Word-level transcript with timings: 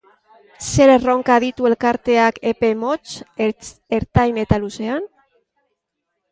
Zer 0.69 0.91
erronka 0.93 1.35
ditu 1.43 1.67
elkarteak 1.71 2.41
epe 2.53 2.73
motz, 2.85 3.13
ertain 4.01 4.43
eta 4.47 4.63
luzean? 4.67 5.09